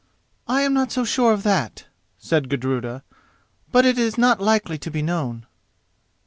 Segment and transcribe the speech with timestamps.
[0.47, 1.85] "I am not so sure of that,"
[2.17, 3.03] said Gudruda;
[3.71, 5.45] "but it is not likely to be known."